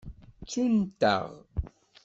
Ttun-aɣ. 0.41 1.25